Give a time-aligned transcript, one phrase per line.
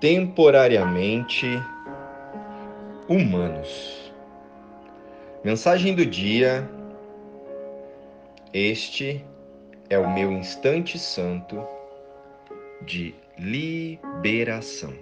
[0.00, 1.46] temporariamente
[3.08, 4.12] humanos.
[5.42, 6.68] Mensagem do dia.
[8.52, 9.24] Este
[9.88, 11.64] é o meu instante santo
[12.82, 14.92] de liberação.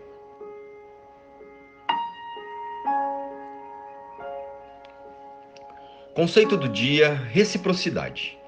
[6.15, 8.39] Conceito do dia: reciprocidade.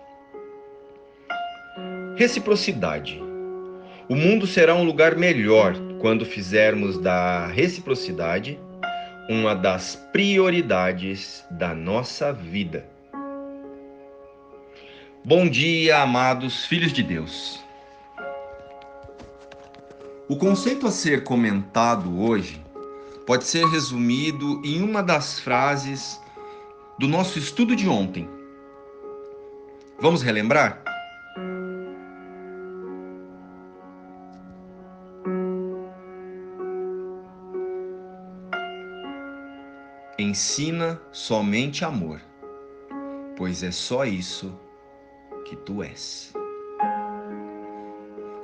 [2.17, 3.21] Reciprocidade.
[4.09, 8.59] O mundo será um lugar melhor quando fizermos da reciprocidade
[9.29, 12.87] uma das prioridades da nossa vida.
[15.25, 17.61] Bom dia, amados filhos de Deus.
[20.29, 22.61] O conceito a ser comentado hoje
[23.27, 26.20] pode ser resumido em uma das frases
[26.98, 28.28] do nosso estudo de ontem.
[30.01, 30.83] Vamos relembrar?
[40.37, 42.20] Ensina somente amor,
[43.39, 44.55] pois é só isso
[45.47, 46.31] que tu és.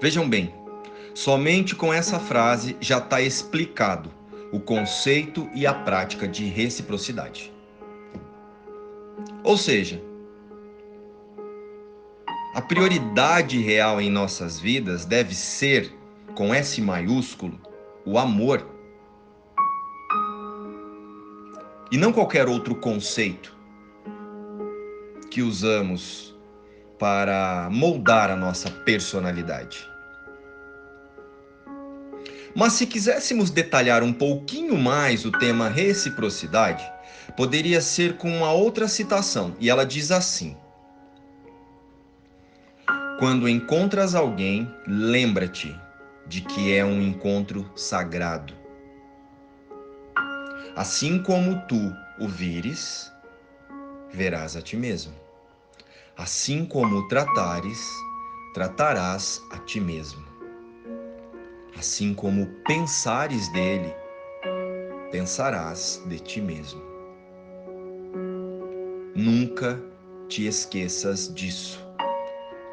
[0.00, 0.54] Vejam bem,
[1.12, 4.10] somente com essa frase já está explicado
[4.50, 7.52] o conceito e a prática de reciprocidade.
[9.44, 10.02] Ou seja,
[12.54, 15.92] a prioridade real em nossas vidas deve ser,
[16.34, 17.60] com S maiúsculo,
[18.06, 18.71] o amor
[21.92, 23.54] e não qualquer outro conceito
[25.30, 26.34] que usamos
[26.98, 29.86] para moldar a nossa personalidade.
[32.54, 36.82] Mas se quiséssemos detalhar um pouquinho mais o tema reciprocidade,
[37.36, 40.56] poderia ser com uma outra citação, e ela diz assim:
[43.18, 45.78] Quando encontras alguém, lembra-te
[46.26, 48.61] de que é um encontro sagrado.
[50.74, 53.12] Assim como tu o vires,
[54.10, 55.12] verás a ti mesmo.
[56.16, 57.86] Assim como o tratares,
[58.54, 60.24] tratarás a ti mesmo.
[61.76, 63.94] Assim como pensares dele,
[65.10, 66.82] pensarás de ti mesmo.
[69.14, 69.78] Nunca
[70.26, 71.86] te esqueças disso,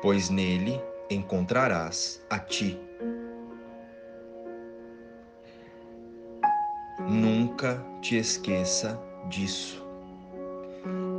[0.02, 2.80] pois nele encontrarás a ti
[7.10, 9.00] Nunca te esqueça
[9.30, 9.84] disso,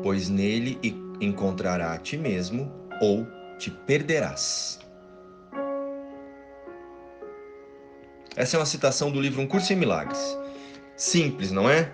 [0.02, 0.78] pois nele
[1.20, 2.70] encontrará a ti mesmo
[3.00, 3.26] ou
[3.58, 4.78] te perderás.
[8.36, 10.38] Essa é uma citação do livro Um Curso em Milagres.
[10.96, 11.92] Simples, não é?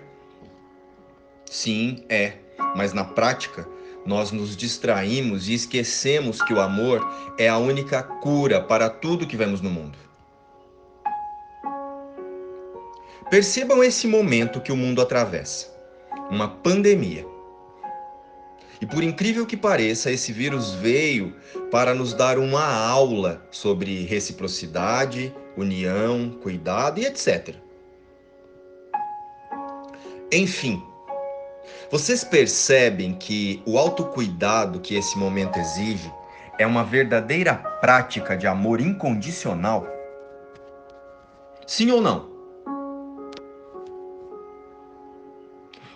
[1.45, 2.37] Sim, é.
[2.75, 3.67] Mas na prática,
[4.05, 7.05] nós nos distraímos e esquecemos que o amor
[7.37, 10.06] é a única cura para tudo que vemos no mundo.
[13.29, 15.67] Percebam esse momento que o mundo atravessa
[16.29, 17.25] uma pandemia.
[18.79, 21.35] E por incrível que pareça, esse vírus veio
[21.69, 27.55] para nos dar uma aula sobre reciprocidade, união, cuidado e etc.
[30.31, 30.81] Enfim,
[31.91, 36.09] vocês percebem que o autocuidado que esse momento exige
[36.57, 39.85] é uma verdadeira prática de amor incondicional?
[41.65, 42.36] Sim ou não?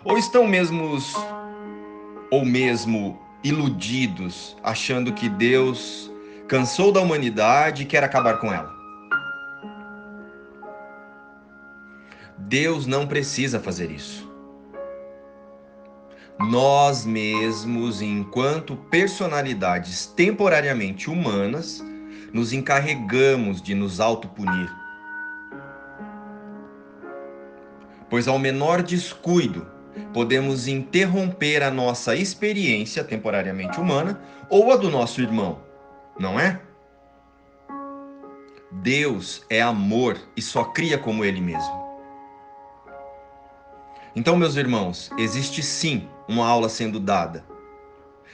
[0.04, 0.98] Ou estão mesmo
[2.32, 6.12] ou mesmo iludidos, achando que Deus
[6.48, 8.74] cansou da humanidade e quer acabar com ela?
[12.38, 14.30] Deus não precisa fazer isso.
[16.40, 21.84] Nós mesmos, enquanto personalidades temporariamente humanas,
[22.34, 24.72] nos encarregamos de nos autopunir.
[28.10, 29.68] Pois ao menor descuido,
[30.14, 35.60] podemos interromper a nossa experiência temporariamente humana ou a do nosso irmão,
[36.20, 36.62] não é?
[38.72, 41.82] Deus é amor e só cria como Ele mesmo.
[44.16, 47.46] Então, meus irmãos, existe sim uma aula sendo dada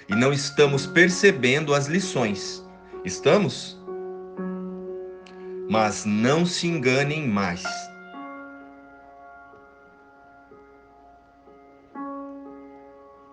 [0.09, 2.65] e não estamos percebendo as lições.
[3.04, 3.77] Estamos?
[5.69, 7.63] Mas não se enganem mais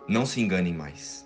[0.07, 1.25] Não se enganem mais.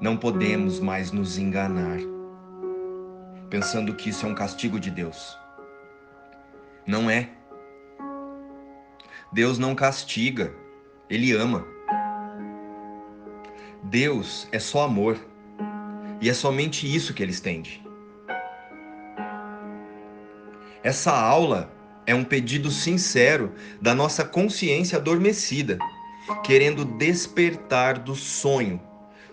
[0.00, 1.98] Não podemos mais nos enganar.
[3.48, 5.38] pensando que isso é um castigo de Deus.
[6.86, 7.33] Não é.
[9.34, 10.54] Deus não castiga,
[11.10, 11.66] ele ama.
[13.82, 15.18] Deus é só amor.
[16.20, 17.84] E é somente isso que ele estende.
[20.84, 21.68] Essa aula
[22.06, 23.52] é um pedido sincero
[23.82, 25.78] da nossa consciência adormecida,
[26.44, 28.80] querendo despertar do sonho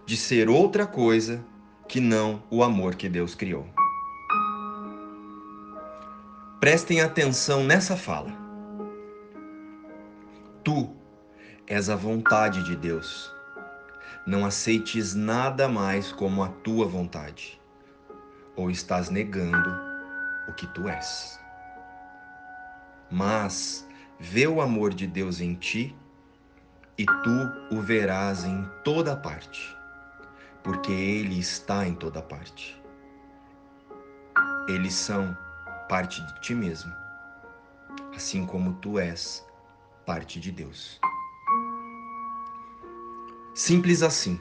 [0.03, 1.45] de ser outra coisa
[1.87, 3.67] que não o amor que Deus criou.
[6.59, 8.40] Prestem atenção nessa fala.
[10.63, 10.95] Tu
[11.65, 13.33] és a vontade de Deus.
[14.27, 17.59] Não aceites nada mais como a tua vontade,
[18.55, 19.75] ou estás negando
[20.47, 21.39] o que tu és.
[23.09, 23.87] Mas
[24.19, 25.95] vê o amor de Deus em ti
[26.95, 29.75] e tu o verás em toda parte,
[30.61, 32.79] porque Ele está em toda parte.
[34.67, 35.35] Eles são
[35.89, 36.93] parte de ti mesmo,
[38.13, 39.43] assim como tu és
[40.11, 40.99] parte de Deus.
[43.53, 44.37] Simples assim.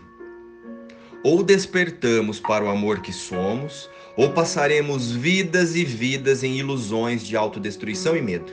[1.23, 7.37] Ou despertamos para o amor que somos, ou passaremos vidas e vidas em ilusões de
[7.37, 8.53] autodestruição e medo.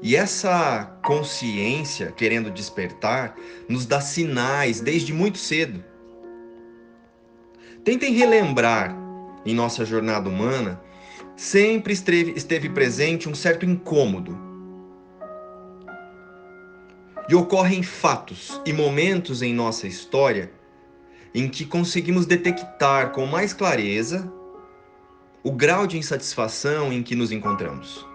[0.00, 3.36] E essa consciência querendo despertar
[3.68, 5.84] nos dá sinais desde muito cedo.
[7.84, 8.96] Tentem relembrar
[9.44, 10.80] em nossa jornada humana,
[11.36, 14.45] sempre esteve, esteve presente um certo incômodo.
[17.28, 20.52] E ocorrem fatos e momentos em nossa história
[21.34, 24.32] em que conseguimos detectar com mais clareza
[25.42, 28.06] o grau de insatisfação em que nos encontramos.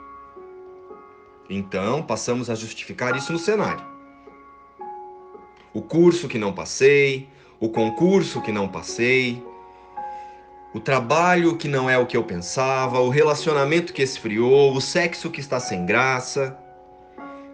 [1.50, 3.86] Então, passamos a justificar isso no cenário.
[5.74, 7.30] O curso que não passei,
[7.60, 9.44] o concurso que não passei,
[10.74, 15.30] o trabalho que não é o que eu pensava, o relacionamento que esfriou, o sexo
[15.30, 16.58] que está sem graça,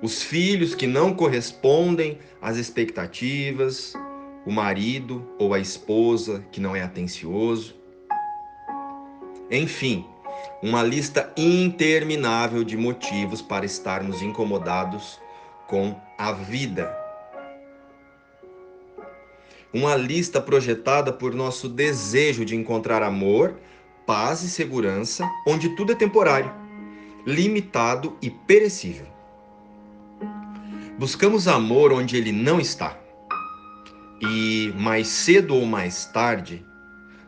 [0.01, 3.93] os filhos que não correspondem às expectativas,
[4.45, 7.75] o marido ou a esposa que não é atencioso.
[9.49, 10.05] Enfim,
[10.61, 15.19] uma lista interminável de motivos para estarmos incomodados
[15.67, 17.07] com a vida
[19.73, 23.59] uma lista projetada por nosso desejo de encontrar amor,
[24.05, 26.51] paz e segurança, onde tudo é temporário,
[27.25, 29.05] limitado e perecível.
[30.97, 32.97] Buscamos amor onde ele não está.
[34.19, 36.65] E mais cedo ou mais tarde,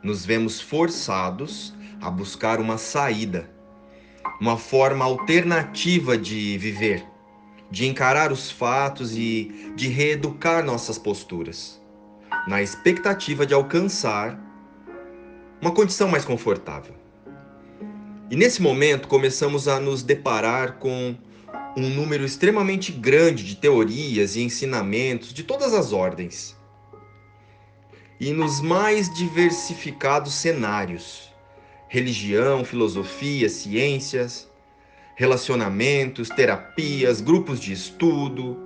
[0.02, 1.72] nos vemos forçados
[2.02, 3.48] a buscar uma saída,
[4.42, 7.06] uma forma alternativa de viver,
[7.70, 11.80] de encarar os fatos e de reeducar nossas posturas
[12.48, 14.40] na expectativa de alcançar
[15.62, 16.96] uma condição mais confortável.
[18.32, 21.16] E nesse momento começamos a nos deparar com
[21.76, 26.58] um número extremamente grande de teorias e ensinamentos de todas as ordens.
[28.20, 31.34] E nos mais diversificados cenários:
[31.88, 34.50] religião, filosofia, ciências,
[35.16, 38.58] relacionamentos, terapias, grupos de estudo,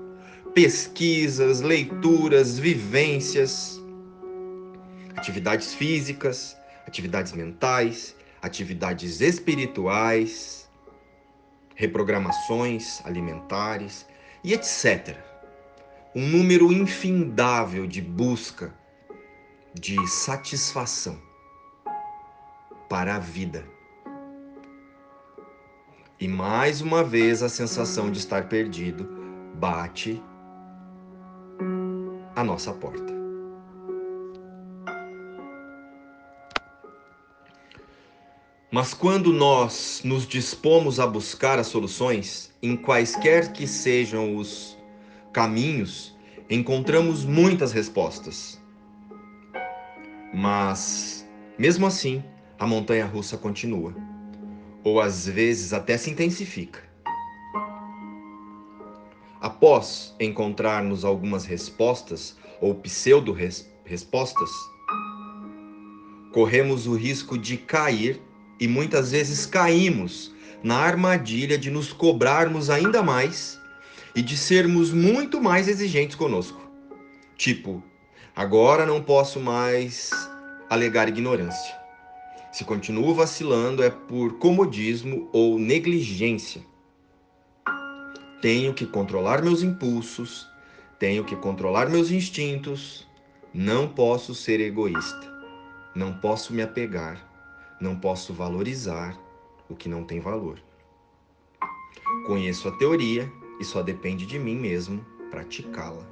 [0.54, 3.82] pesquisas, leituras, vivências,
[5.16, 10.62] atividades físicas, atividades mentais, atividades espirituais,
[11.75, 14.06] reprogramações alimentares
[14.44, 15.18] e etc.
[16.15, 18.74] Um número infindável de busca
[19.74, 21.20] de satisfação
[22.88, 23.65] para a vida.
[26.20, 29.10] E mais uma vez a sensação de estar perdido
[29.56, 30.22] bate
[32.36, 33.12] a nossa porta.
[38.74, 44.75] Mas quando nós nos dispomos a buscar as soluções, em quaisquer que sejam os
[45.32, 46.18] caminhos,
[46.50, 48.60] encontramos muitas respostas.
[50.34, 51.24] Mas,
[51.56, 52.24] mesmo assim,
[52.58, 53.94] a montanha russa continua,
[54.84, 56.82] ou às vezes até se intensifica.
[59.39, 64.50] Após encontrarmos algumas respostas ou pseudo-respostas,
[66.32, 68.20] corremos o risco de cair
[68.63, 70.32] e muitas vezes caímos
[70.63, 73.60] na armadilha de nos cobrarmos ainda mais
[74.15, 76.62] e de sermos muito mais exigentes conosco.
[77.36, 77.84] Tipo,
[78.34, 80.12] agora não posso mais
[80.70, 81.75] alegar ignorância.
[82.53, 86.62] Se continuo vacilando é por comodismo ou negligência.
[88.41, 90.48] Tenho que controlar meus impulsos,
[90.98, 93.05] tenho que controlar meus instintos,
[93.53, 95.29] não posso ser egoísta,
[95.93, 97.33] não posso me apegar
[97.80, 99.18] não posso valorizar
[99.70, 100.60] o que não tem valor.
[102.25, 106.08] Conheço a teoria e só depende de mim mesmo praticá-la.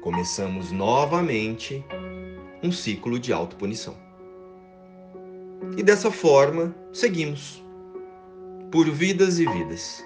[0.00, 1.84] Começamos novamente
[2.62, 3.96] um ciclo de autopunição.
[5.76, 7.62] E dessa forma, seguimos
[8.70, 10.04] por vidas e vidas.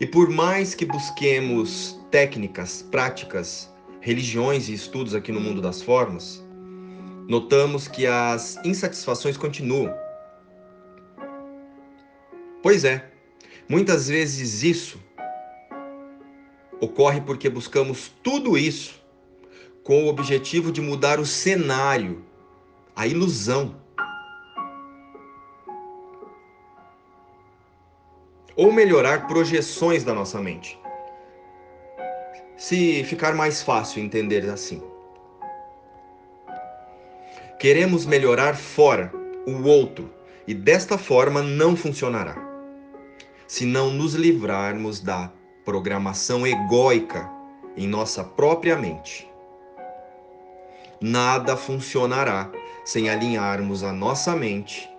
[0.00, 6.44] E por mais que busquemos técnicas, práticas, religiões e estudos aqui no mundo das formas,
[7.28, 9.94] notamos que as insatisfações continuam.
[12.62, 13.10] Pois é,
[13.68, 14.98] muitas vezes isso
[16.80, 19.00] ocorre porque buscamos tudo isso
[19.82, 22.24] com o objetivo de mudar o cenário,
[22.94, 23.76] a ilusão
[28.54, 30.78] ou melhorar projeções da nossa mente.
[32.58, 34.82] Se ficar mais fácil entender assim.
[37.60, 39.12] Queremos melhorar fora
[39.46, 40.12] o outro
[40.44, 42.36] e desta forma não funcionará.
[43.46, 45.30] Se não nos livrarmos da
[45.64, 47.30] programação egóica
[47.76, 49.30] em nossa própria mente.
[51.00, 52.50] Nada funcionará
[52.84, 54.90] sem alinharmos a nossa mente,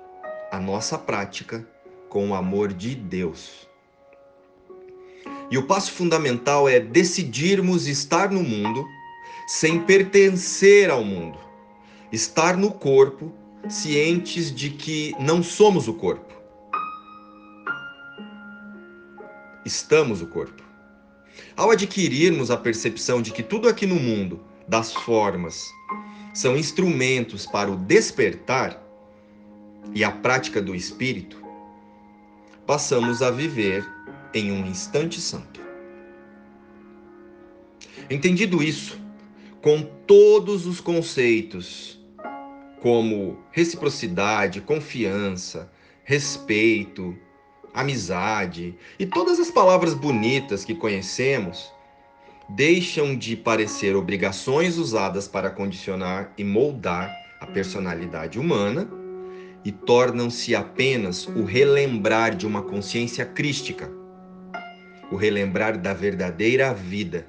[0.50, 1.68] a nossa prática
[2.08, 3.69] com o amor de Deus.
[5.52, 8.88] E o passo fundamental é decidirmos estar no mundo
[9.48, 11.40] sem pertencer ao mundo.
[12.12, 13.34] Estar no corpo,
[13.68, 16.34] cientes de que não somos o corpo.
[19.66, 20.64] Estamos o corpo.
[21.56, 25.68] Ao adquirirmos a percepção de que tudo aqui no mundo, das formas,
[26.34, 28.82] são instrumentos para o despertar
[29.94, 31.44] e a prática do espírito,
[32.68, 33.84] passamos a viver
[34.34, 35.60] em um instante santo.
[38.10, 39.00] Entendido isso,
[39.62, 42.00] com todos os conceitos,
[42.82, 45.72] como reciprocidade, confiança,
[46.04, 47.16] respeito,
[47.74, 51.72] amizade e todas as palavras bonitas que conhecemos,
[52.50, 58.90] deixam de parecer obrigações usadas para condicionar e moldar a personalidade humana
[59.64, 63.92] e tornam-se apenas o relembrar de uma consciência crística,
[65.12, 67.28] o relembrar da verdadeira vida,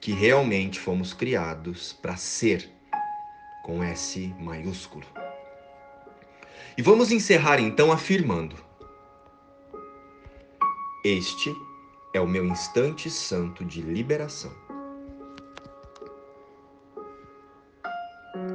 [0.00, 2.68] que realmente fomos criados para ser,
[3.62, 5.06] com S maiúsculo.
[6.76, 8.56] E vamos encerrar então afirmando:
[11.04, 11.54] Este
[12.14, 14.52] é o meu instante santo de liberação.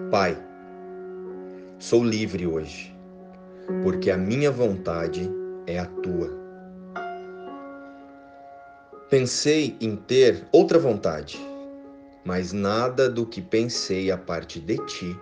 [0.09, 0.37] Pai,
[1.81, 2.95] Sou livre hoje,
[3.81, 5.27] porque a minha vontade
[5.65, 6.40] é a tua.
[9.11, 11.37] Pensei em ter outra vontade,
[12.23, 15.19] mas nada do que pensei a parte de ti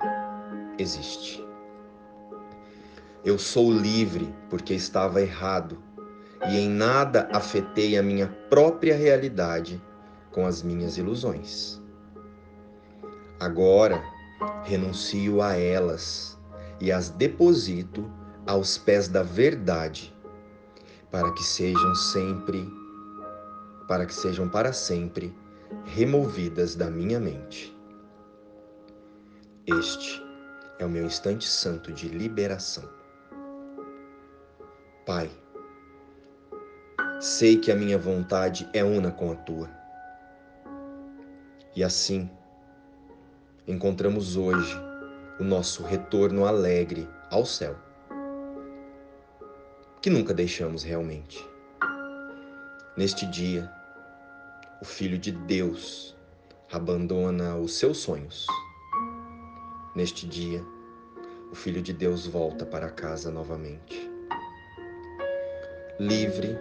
[0.78, 1.44] existe.
[3.26, 5.82] Eu sou livre porque estava errado
[6.52, 9.82] e em nada afetei a minha própria realidade
[10.32, 11.82] com as minhas ilusões.
[13.40, 14.04] Agora
[14.66, 16.38] renuncio a elas
[16.80, 18.08] e as deposito
[18.46, 20.16] aos pés da verdade,
[21.10, 22.72] para que sejam sempre,
[23.90, 25.36] para que sejam para sempre
[25.84, 27.76] removidas da minha mente.
[29.66, 30.24] Este
[30.78, 32.88] é o meu instante santo de liberação.
[35.08, 35.28] Pai,
[37.20, 39.68] sei que a minha vontade é una com a tua.
[41.76, 42.30] E assim,
[43.68, 44.80] encontramos hoje
[45.40, 47.76] o nosso retorno alegre ao céu,
[50.00, 51.44] que nunca deixamos realmente.
[52.96, 53.79] Neste dia,
[54.82, 56.16] o Filho de Deus
[56.72, 58.46] abandona os seus sonhos.
[59.96, 60.64] Neste dia,
[61.52, 64.10] o Filho de Deus volta para casa novamente,
[66.00, 66.58] livre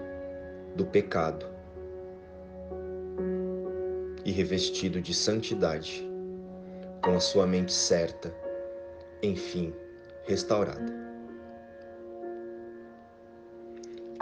[0.75, 1.47] do pecado
[4.25, 6.07] e revestido de santidade,
[7.05, 8.35] com a sua mente certa
[9.23, 9.75] enfim,
[10.25, 10.97] restaurada.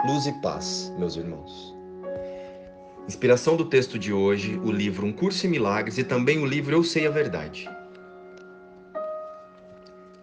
[0.05, 1.76] Luz e paz, meus irmãos.
[3.07, 6.75] Inspiração do texto de hoje, o livro Um Curso em Milagres e também o livro
[6.75, 7.69] Eu Sei a Verdade.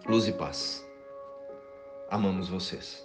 [0.07, 0.85] Luz e paz.
[2.11, 3.04] Amamos vocês.